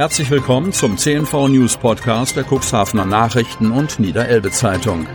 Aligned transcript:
Herzlich 0.00 0.30
willkommen 0.30 0.72
zum 0.72 0.96
CNV 0.96 1.48
News 1.48 1.76
Podcast 1.76 2.34
der 2.34 2.46
Cuxhavener 2.50 3.04
Nachrichten 3.04 3.70
und 3.70 4.00
Niederelbe 4.00 4.50
Zeitung. 4.50 5.06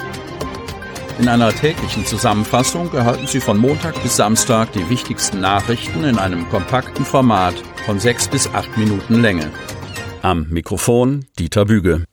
In 1.18 1.28
einer 1.28 1.52
täglichen 1.52 2.06
Zusammenfassung 2.06 2.94
erhalten 2.94 3.26
Sie 3.26 3.40
von 3.40 3.58
Montag 3.58 4.00
bis 4.04 4.18
Samstag 4.18 4.74
die 4.74 4.88
wichtigsten 4.88 5.42
Nachrichten 5.42 6.04
in 6.04 6.20
einem 6.20 6.48
kompakten 6.50 7.04
Format 7.04 7.56
von 7.88 8.00
sechs 8.00 8.28
bis 8.28 8.48
acht 8.54 8.78
Minuten 8.78 9.24
Länge. 9.24 9.50
Am 10.22 10.50
Mikrofon 10.50 11.26
Dieter 11.40 11.66
Büge. 11.66 12.04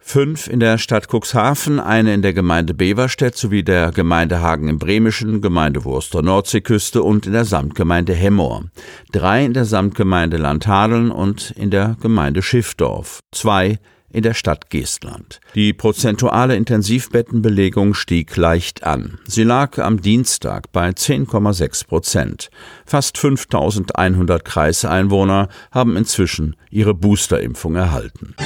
fünf 0.06 0.46
in 0.46 0.60
der 0.60 0.78
Stadt 0.78 1.08
Cuxhaven, 1.12 1.80
eine 1.80 2.14
in 2.14 2.22
der 2.22 2.32
Gemeinde 2.32 2.74
Beverstedt 2.74 3.36
sowie 3.36 3.64
der 3.64 3.90
Gemeinde 3.90 4.40
Hagen 4.40 4.68
im 4.68 4.78
Bremischen, 4.78 5.40
Gemeinde 5.40 5.84
Wurster 5.84 6.22
Nordseeküste 6.22 7.02
und 7.02 7.26
in 7.26 7.32
der 7.32 7.44
Samtgemeinde 7.44 8.14
Hemmoor, 8.14 8.66
drei 9.10 9.44
in 9.44 9.52
der 9.52 9.64
Samtgemeinde 9.64 10.36
Landhadeln 10.36 11.10
und 11.10 11.50
in 11.50 11.72
der 11.72 11.96
Gemeinde 12.00 12.40
Schiffdorf, 12.40 13.18
zwei 13.32 13.78
in 14.08 14.22
der 14.22 14.34
Stadt 14.34 14.70
Geestland. 14.70 15.40
Die 15.56 15.72
prozentuale 15.72 16.54
Intensivbettenbelegung 16.54 17.94
stieg 17.94 18.36
leicht 18.36 18.84
an. 18.84 19.18
Sie 19.26 19.42
lag 19.42 19.78
am 19.78 20.00
Dienstag 20.00 20.70
bei 20.70 20.88
10,6 20.90 21.86
Prozent. 21.86 22.48
Fast 22.86 23.18
5100 23.18 24.44
Kreiseinwohner 24.44 25.48
haben 25.72 25.96
inzwischen 25.96 26.54
ihre 26.70 26.94
Boosterimpfung 26.94 27.74
erhalten. 27.74 28.36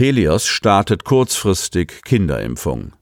Helios 0.00 0.46
startet 0.46 1.02
kurzfristig 1.02 2.02
Kinderimpfung. 2.04 2.92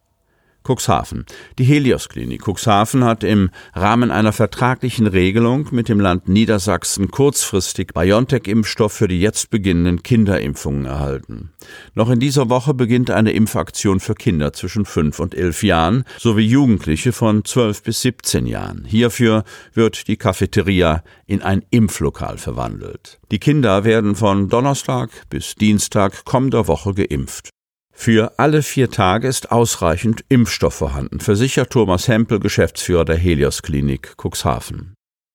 Cuxhaven. 0.66 1.25
Die 1.59 1.65
Helios 1.65 2.09
Klinik 2.09 2.43
Cuxhaven 2.47 3.04
hat 3.04 3.22
im 3.22 3.50
Rahmen 3.75 4.10
einer 4.10 4.32
vertraglichen 4.32 5.06
Regelung 5.06 5.69
mit 5.71 5.88
dem 5.88 6.00
Land 6.00 6.28
Niedersachsen 6.28 7.10
kurzfristig 7.10 7.93
BioNTech-Impfstoff 7.94 8.93
für 8.93 9.09
die 9.09 9.21
jetzt 9.21 9.50
beginnenden 9.50 10.03
Kinderimpfungen 10.03 10.87
erhalten. 10.87 11.50
Noch 11.94 12.10
in 12.10 12.21
dieser 12.21 12.49
Woche 12.49 12.75
beginnt 12.75 13.10
eine 13.10 13.32
Impfaktion 13.32 14.00
für 14.00 14.15
Kinder 14.15 14.53
zwischen 14.53 14.84
fünf 14.84 15.21
und 15.21 15.34
elf 15.34 15.62
Jahren 15.62 16.04
sowie 16.19 16.47
Jugendliche 16.47 17.12
von 17.12 17.44
zwölf 17.44 17.83
bis 17.83 18.03
17 18.03 18.47
Jahren. 18.47 18.84
Hierfür 18.87 19.44
wird 19.72 20.09
die 20.09 20.16
Cafeteria 20.16 21.03
in 21.27 21.43
ein 21.43 21.65
Impflokal 21.71 22.38
verwandelt. 22.38 23.19
Die 23.31 23.38
Kinder 23.38 23.84
werden 23.84 24.15
von 24.15 24.48
Donnerstag 24.48 25.10
bis 25.31 25.54
Dienstag 25.54 26.25
kommender 26.25 26.66
Woche 26.66 26.94
geimpft. 26.94 27.50
Für 27.99 28.39
alle 28.39 28.62
vier 28.62 28.91
Tage 28.91 29.27
ist 29.27 29.51
ausreichend 29.51 30.23
Impfstoff 30.29 30.75
vorhanden, 30.75 31.19
versichert 31.19 31.71
Thomas 31.71 32.07
Hempel, 32.07 32.39
Geschäftsführer 32.39 33.05
der 33.05 33.17
Helios 33.17 33.62
Klinik 33.62 34.15
Cuxhaven. 34.17 34.95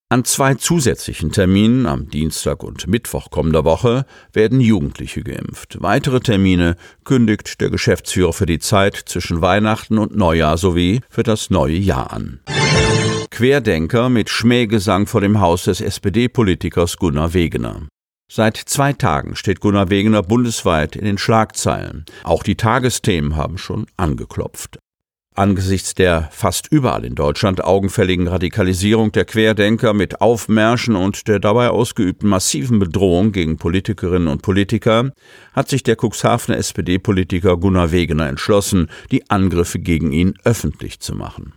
An 0.09 0.25
zwei 0.25 0.55
zusätzlichen 0.55 1.31
Terminen 1.31 1.85
am 1.85 2.09
Dienstag 2.09 2.63
und 2.63 2.87
Mittwoch 2.87 3.31
kommender 3.31 3.65
Woche 3.65 4.05
werden 4.31 4.61
Jugendliche 4.61 5.23
geimpft. 5.23 5.77
Weitere 5.81 6.19
Termine 6.19 6.75
kündigt 7.03 7.59
der 7.61 7.71
Geschäftsführer 7.71 8.31
für 8.31 8.45
die 8.45 8.59
Zeit 8.59 8.95
zwischen 8.95 9.41
Weihnachten 9.41 9.97
und 9.97 10.15
Neujahr 10.15 10.57
sowie 10.57 11.01
für 11.09 11.23
das 11.23 11.49
neue 11.49 11.77
Jahr 11.77 12.13
an. 12.13 12.41
Querdenker 13.31 14.09
mit 14.09 14.29
Schmähgesang 14.29 15.07
vor 15.07 15.21
dem 15.21 15.39
Haus 15.39 15.63
des 15.63 15.81
SPD-Politikers 15.81 16.97
Gunnar 16.97 17.33
Wegener. 17.33 17.87
Seit 18.33 18.55
zwei 18.55 18.93
Tagen 18.93 19.35
steht 19.35 19.59
Gunnar 19.59 19.89
Wegener 19.89 20.23
bundesweit 20.23 20.95
in 20.95 21.03
den 21.03 21.17
Schlagzeilen. 21.17 22.05
Auch 22.23 22.43
die 22.43 22.55
Tagesthemen 22.55 23.35
haben 23.35 23.57
schon 23.57 23.87
angeklopft. 23.97 24.79
Angesichts 25.35 25.95
der 25.95 26.29
fast 26.31 26.67
überall 26.71 27.03
in 27.03 27.15
Deutschland 27.15 27.61
augenfälligen 27.61 28.29
Radikalisierung 28.29 29.11
der 29.11 29.25
Querdenker 29.25 29.93
mit 29.93 30.21
Aufmärschen 30.21 30.95
und 30.95 31.27
der 31.27 31.39
dabei 31.39 31.71
ausgeübten 31.71 32.29
massiven 32.29 32.79
Bedrohung 32.79 33.33
gegen 33.33 33.57
Politikerinnen 33.57 34.29
und 34.29 34.41
Politiker 34.41 35.11
hat 35.51 35.67
sich 35.67 35.83
der 35.83 35.97
Cuxhavener 35.97 36.57
SPD-Politiker 36.57 37.57
Gunnar 37.57 37.91
Wegener 37.91 38.29
entschlossen, 38.29 38.89
die 39.11 39.29
Angriffe 39.29 39.79
gegen 39.79 40.13
ihn 40.13 40.35
öffentlich 40.45 41.01
zu 41.01 41.15
machen. 41.15 41.51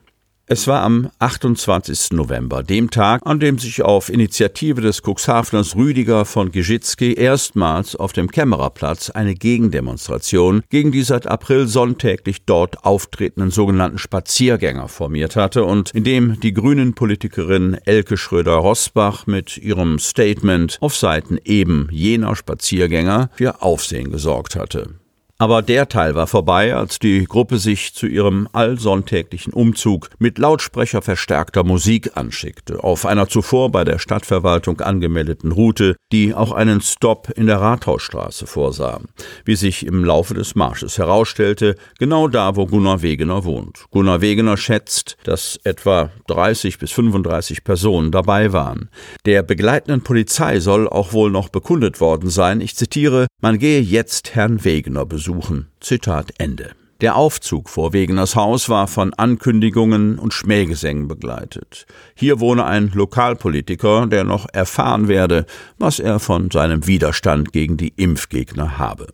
Es 0.47 0.67
war 0.67 0.83
am 0.83 1.11
28. 1.21 2.13
November, 2.13 2.63
dem 2.63 2.91
Tag, 2.91 3.23
an 3.25 3.41
dem 3.41 3.59
sich 3.59 3.81
auf 3.81 4.11
Initiative 4.11 4.83
des 4.83 5.01
Cuxhaveners 5.01 5.75
Rüdiger 5.75 6.27
von 6.27 6.53
Geschitzky 6.53 7.15
erstmals 7.15 7.97
auf 7.97 8.13
dem 8.13 8.31
Kämmererplatz 8.31 9.09
eine 9.09 9.35
Gegendemonstration 9.35 10.63
gegen 10.69 10.93
die 10.93 11.01
seit 11.01 11.27
April 11.27 11.67
sonntäglich 11.67 12.45
dort 12.45 12.85
auftretenden 12.85 13.51
sogenannten 13.51 13.97
Spaziergänger 13.97 14.89
formiert 14.89 15.35
hatte 15.35 15.65
und 15.65 15.93
in 15.93 16.05
dem 16.05 16.39
die 16.41 16.53
grünen 16.53 16.93
Politikerin 16.93 17.79
Elke 17.87 18.19
Schröder-Rosbach 18.19 19.27
mit 19.27 19.57
ihrem 19.57 19.99
Statement 19.99 20.77
auf 20.83 20.95
Seiten 20.95 21.39
eben 21.43 21.89
jener 21.91 22.37
Spaziergänger 22.37 23.31
für 23.35 23.63
Aufsehen 23.63 24.13
gesorgt 24.13 24.57
hatte. 24.57 24.91
Aber 25.37 25.63
der 25.63 25.89
Teil 25.89 26.15
war 26.15 26.29
vorbei, 26.29 26.77
als 26.77 27.01
die 27.01 27.25
Gruppe 27.25 27.59
sich 27.59 27.93
zu 27.93 28.07
ihrem 28.07 28.49
allsonntäglichen 28.53 29.53
Umzug 29.53 30.11
mit 30.19 30.39
Lautsprecher 30.39 31.03
verstärkter 31.03 31.65
Musik 31.65 32.17
anschickte, 32.17 32.85
auf 32.85 33.05
einer 33.05 33.29
zuvor 33.29 33.73
bei 33.73 33.83
der 33.83 33.99
Stadtverwaltung 33.99 34.81
angemeldeten 34.81 35.51
Route, 35.51 35.97
die 36.13 36.35
auch 36.35 36.53
einen 36.53 36.81
Stopp 36.81 37.31
in 37.35 37.47
der 37.47 37.61
Rathausstraße 37.61 38.47
vorsah. 38.47 39.01
Wie 39.45 39.57
sich 39.57 39.85
im 39.85 40.05
Laufe 40.05 40.35
des 40.35 40.55
Marsches 40.55 40.99
herausstellte, 40.99 41.75
genau 41.99 42.29
da, 42.29 42.55
wo 42.55 42.67
Gunnar 42.67 43.03
Wegener 43.03 43.45
wohnt. 43.45 43.87
Gunnar 43.91 44.21
Wegener 44.21 44.57
schätzt, 44.57 45.17
dass 45.25 45.59
etwa 45.65 46.11
30 46.29 46.79
bis 46.79 46.93
35 46.93 47.65
Personen 47.65 48.13
dabei 48.13 48.53
waren. 48.53 48.89
Der 49.27 49.43
begleitenden 49.43 50.03
Polizei 50.03 50.61
soll 50.61 50.89
auch 50.89 51.13
wohl 51.13 51.33
noch 51.33 51.49
bekundet 51.49 52.01
worden 52.01 52.31
sein, 52.31 52.61
ich 52.61 52.77
zitiere, 52.77 53.27
man 53.45 53.59
gehe 53.59 53.83
jetzt 53.83 54.35
Herrn 54.35 54.65
Wegener 54.65 55.05
besuchen. 55.05 55.67
Zitat 55.79 56.33
Ende. 56.39 56.71
Der 57.03 57.15
Aufzug 57.15 57.69
vor 57.69 57.93
Wegeners 57.93 58.37
Haus 58.37 58.71
war 58.71 58.87
von 58.87 59.13
Ankündigungen 59.13 60.19
und 60.19 60.33
Schmähgesängen 60.33 61.09
begleitet. 61.09 61.85
Hier 62.15 62.41
wohne 62.41 62.65
ein 62.65 62.91
Lokalpolitiker, 62.95 64.07
der 64.07 64.25
noch 64.25 64.47
erfahren 64.51 65.09
werde, 65.09 65.45
was 65.77 65.99
er 65.99 66.21
von 66.21 66.51
seinem 66.51 66.87
Widerstand 66.87 67.53
gegen 67.53 67.77
die 67.77 67.93
Impfgegner 67.95 68.79
habe. 68.79 69.09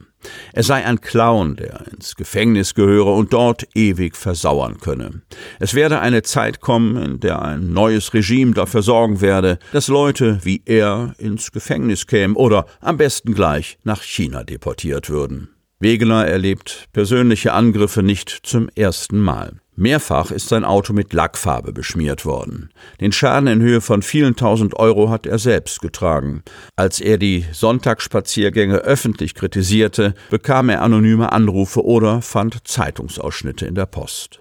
Er 0.53 0.63
sei 0.63 0.85
ein 0.85 1.01
Clown, 1.01 1.57
der 1.57 1.87
ins 1.93 2.17
Gefängnis 2.17 2.75
gehöre 2.75 3.15
und 3.15 3.33
dort 3.33 3.67
ewig 3.75 4.17
versauern 4.17 4.79
könne. 4.79 5.23
Es 5.59 5.75
werde 5.75 6.01
eine 6.01 6.23
Zeit 6.23 6.61
kommen, 6.61 6.97
in 6.97 7.21
der 7.21 7.43
ein 7.43 7.73
neues 7.73 8.13
Regime 8.15 8.55
dafür 8.55 8.83
sorgen 8.83 9.21
werde, 9.21 9.59
dass 9.73 9.89
Leute 9.89 10.41
wie 10.43 10.63
er 10.65 11.15
ins 11.19 11.53
Gefängnis 11.53 12.07
kämen 12.07 12.37
oder 12.37 12.67
am 12.81 12.97
besten 12.97 13.35
gleich 13.35 13.79
nach 13.85 14.03
China 14.03 14.45
deportiert 14.45 15.11
würden. 15.11 15.49
Wegener 15.79 16.27
erlebt 16.27 16.89
persönliche 16.93 17.55
Angriffe 17.55 18.03
nicht 18.03 18.29
zum 18.43 18.69
ersten 18.75 19.19
Mal. 19.19 19.61
Mehrfach 19.81 20.31
ist 20.31 20.51
sein 20.51 20.65
Auto 20.67 20.93
mit 20.93 21.15
Lackfarbe 21.15 21.73
beschmiert 21.73 22.27
worden. 22.27 22.69
Den 23.01 23.13
Schaden 23.13 23.47
in 23.47 23.63
Höhe 23.63 23.81
von 23.81 24.03
vielen 24.03 24.37
tausend 24.37 24.75
Euro 24.79 25.09
hat 25.09 25.27
er 25.27 25.39
selbst 25.39 25.81
getragen. 25.81 26.43
Als 26.77 27.01
er 27.01 27.17
die 27.17 27.47
Sonntagsspaziergänge 27.51 28.77
öffentlich 28.77 29.35
kritisierte, 29.35 30.15
bekam 30.29 30.69
er 30.69 30.83
anonyme 30.83 31.33
Anrufe 31.33 31.83
oder 31.83 32.21
fand 32.21 32.69
Zeitungsausschnitte 32.69 33.65
in 33.65 33.75
der 33.75 33.87
Post. 33.87 34.41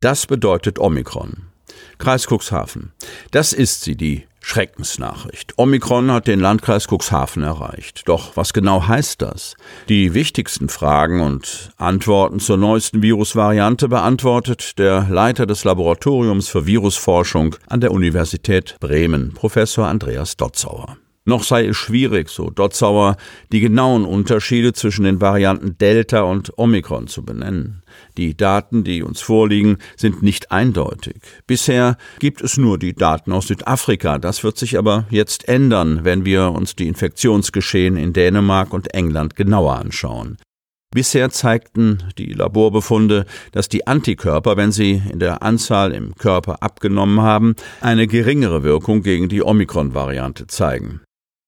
Das 0.00 0.26
bedeutet 0.26 0.78
Omikron. 0.78 1.48
Kreis 1.98 2.28
Cuxhaven. 2.28 2.92
Das 3.32 3.52
ist 3.52 3.82
sie, 3.82 3.96
die 3.96 4.26
Schreckensnachricht. 4.44 5.54
Omikron 5.56 6.12
hat 6.12 6.26
den 6.26 6.38
Landkreis 6.38 6.86
Cuxhaven 6.86 7.42
erreicht. 7.42 8.02
Doch 8.06 8.36
was 8.36 8.52
genau 8.52 8.86
heißt 8.86 9.22
das? 9.22 9.56
Die 9.88 10.12
wichtigsten 10.12 10.68
Fragen 10.68 11.22
und 11.22 11.70
Antworten 11.78 12.40
zur 12.40 12.58
neuesten 12.58 13.00
Virusvariante 13.00 13.88
beantwortet 13.88 14.78
der 14.78 15.06
Leiter 15.08 15.46
des 15.46 15.64
Laboratoriums 15.64 16.48
für 16.48 16.66
Virusforschung 16.66 17.56
an 17.68 17.80
der 17.80 17.92
Universität 17.92 18.76
Bremen, 18.80 19.32
Professor 19.32 19.86
Andreas 19.86 20.36
Dotzauer. 20.36 20.98
Noch 21.26 21.42
sei 21.42 21.66
es 21.66 21.78
schwierig, 21.78 22.28
so 22.28 22.50
Dotzauer, 22.50 23.16
die 23.50 23.60
genauen 23.60 24.04
Unterschiede 24.04 24.74
zwischen 24.74 25.04
den 25.04 25.22
Varianten 25.22 25.78
Delta 25.78 26.20
und 26.20 26.58
Omikron 26.58 27.06
zu 27.06 27.24
benennen. 27.24 27.82
Die 28.18 28.36
Daten, 28.36 28.84
die 28.84 29.02
uns 29.02 29.22
vorliegen, 29.22 29.78
sind 29.96 30.22
nicht 30.22 30.52
eindeutig. 30.52 31.16
Bisher 31.46 31.96
gibt 32.18 32.42
es 32.42 32.58
nur 32.58 32.78
die 32.78 32.92
Daten 32.92 33.32
aus 33.32 33.46
Südafrika. 33.46 34.18
Das 34.18 34.44
wird 34.44 34.58
sich 34.58 34.76
aber 34.76 35.06
jetzt 35.08 35.48
ändern, 35.48 36.00
wenn 36.02 36.26
wir 36.26 36.50
uns 36.50 36.76
die 36.76 36.88
Infektionsgeschehen 36.88 37.96
in 37.96 38.12
Dänemark 38.12 38.74
und 38.74 38.92
England 38.92 39.34
genauer 39.34 39.76
anschauen. 39.76 40.36
Bisher 40.94 41.30
zeigten 41.30 42.04
die 42.18 42.34
Laborbefunde, 42.34 43.24
dass 43.50 43.70
die 43.70 43.86
Antikörper, 43.86 44.58
wenn 44.58 44.72
sie 44.72 45.02
in 45.10 45.20
der 45.20 45.42
Anzahl 45.42 45.92
im 45.92 46.14
Körper 46.16 46.62
abgenommen 46.62 47.22
haben, 47.22 47.56
eine 47.80 48.06
geringere 48.06 48.62
Wirkung 48.62 49.02
gegen 49.02 49.30
die 49.30 49.42
Omikron-Variante 49.42 50.46
zeigen. 50.48 51.00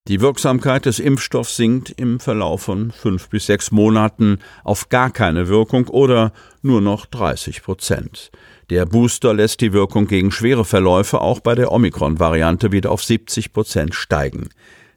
Die 0.08 0.20
Wirksamkeit 0.20 0.86
des 0.86 1.00
Impfstoffs 1.00 1.56
sinkt 1.56 1.90
im 1.90 2.20
Verlauf 2.20 2.62
von 2.62 2.92
fünf 2.92 3.28
bis 3.28 3.46
sechs 3.46 3.72
Monaten 3.72 4.38
auf 4.62 4.88
gar 4.88 5.10
keine 5.10 5.48
Wirkung 5.48 5.88
oder 5.88 6.32
nur 6.62 6.80
noch 6.80 7.06
30 7.06 7.64
Prozent. 7.64 8.30
Der 8.70 8.86
Booster 8.86 9.34
lässt 9.34 9.60
die 9.62 9.72
Wirkung 9.72 10.06
gegen 10.06 10.30
schwere 10.30 10.64
Verläufe 10.64 11.20
auch 11.20 11.40
bei 11.40 11.56
der 11.56 11.72
Omikron-Variante 11.72 12.70
wieder 12.70 12.92
auf 12.92 13.02
70 13.02 13.52
Prozent 13.52 13.96
steigen. 13.96 14.48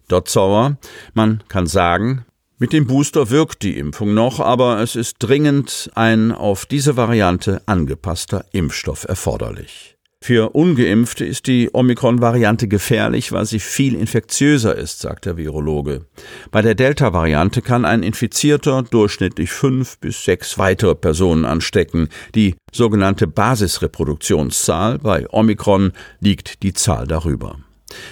Dotzauer, 0.10 0.78
man 1.16 1.44
kann 1.48 1.66
sagen, 1.66 2.26
mit 2.60 2.72
dem 2.72 2.86
Booster 2.86 3.32
wirkt 3.32 3.64
die 3.64 3.80
Impfung 3.80 4.14
noch, 4.14 4.40
aber 4.40 4.80
es 4.80 4.96
ist 4.96 5.16
dringend 5.20 5.90
ein 5.96 6.32
auf 6.32 6.68
diese 6.68 6.98
Variante 6.98 7.64
angepasster 7.66 8.46
Impfstoff 8.52 9.06
erforderlich. 9.06 9.99
Für 10.22 10.54
ungeimpfte 10.54 11.24
ist 11.26 11.48
die 11.48 11.70
Omikron-Variante 11.72 12.68
gefährlich, 12.68 13.32
weil 13.32 13.46
sie 13.46 13.60
viel 13.60 13.96
infektiöser 13.96 14.76
ist, 14.76 15.00
sagt 15.00 15.26
der 15.26 15.38
Virologe. 15.38 16.06
Bei 16.52 16.62
der 16.62 16.76
Delta-Variante 16.76 17.62
kann 17.62 17.86
ein 17.86 18.04
Infizierter 18.04 18.84
durchschnittlich 18.84 19.50
fünf 19.50 19.98
bis 20.00 20.24
sechs 20.26 20.58
weitere 20.58 20.94
Personen 20.94 21.46
anstecken. 21.46 22.10
Die 22.36 22.56
sogenannte 22.74 23.28
Basisreproduktionszahl 23.28 25.00
bei 25.00 25.26
Omikron 25.32 25.94
liegt 26.20 26.64
die 26.64 26.74
Zahl 26.74 27.08
darüber. 27.08 27.58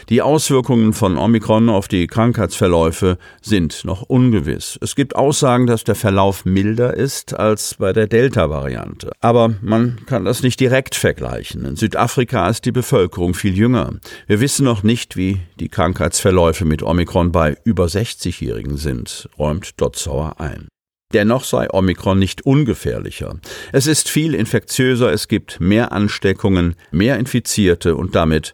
Die 0.10 0.22
Auswirkungen 0.22 0.94
von 0.94 1.18
Omikron 1.18 1.70
auf 1.70 1.88
die 1.88 2.08
Krankheitsverläufe 2.08 3.18
sind 3.42 3.86
noch 3.86 4.04
ungewiss. 4.04 4.78
Es 4.82 4.96
gibt 4.96 5.16
Aussagen, 5.16 5.68
dass 5.68 5.84
der 5.84 5.96
Verlauf 5.96 6.46
milder 6.46 6.94
ist 6.94 7.34
als 7.34 7.76
bei 7.76 7.94
der 7.94 8.08
Delta-Variante. 8.08 9.12
Aber 9.22 9.54
man 9.62 10.00
kann 10.06 10.26
das 10.26 10.44
nicht 10.44 10.60
direkt 10.60 10.96
vergleichen. 10.96 11.66
In 11.66 11.76
Südafrika 11.76 12.50
ist 12.50 12.66
die 12.66 12.72
Bevölkerung 12.72 13.34
viel 13.34 13.58
jünger. 13.58 13.94
Wir 14.28 14.40
wissen 14.40 14.66
noch 14.66 14.84
nicht, 14.84 15.18
wie 15.18 15.40
die 15.60 15.70
Krankheitsverläufe 15.70 16.66
mit 16.66 16.84
Omikron 16.84 17.32
bei 17.32 17.58
über 17.64 17.86
60-Jährigen 17.86 18.78
sind, 18.78 19.30
räumt 19.38 19.80
Dotzauer 19.82 20.40
ein. 20.40 20.68
Dennoch 21.14 21.46
sei 21.46 21.68
Omikron 21.72 22.20
nicht 22.20 22.46
ungefährlicher. 22.46 23.40
Es 23.72 23.88
ist 23.88 24.10
viel 24.10 24.36
infektiöser, 24.36 25.12
es 25.12 25.30
gibt 25.30 25.62
mehr 25.62 25.94
Ansteckungen, 25.94 26.76
mehr 26.92 27.18
Infizierte 27.18 27.96
und 27.96 28.14
damit 28.16 28.54